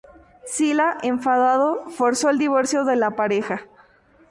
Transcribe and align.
Sila, 0.45 0.97
enfadado, 1.03 1.87
forzó 1.91 2.31
el 2.31 2.39
divorcio 2.39 2.85
de 2.85 2.95
la 2.95 3.11
pareja. 3.11 3.67